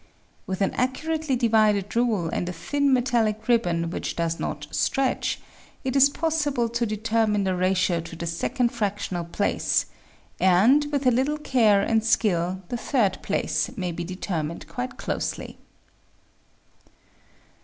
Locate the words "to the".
7.99-8.25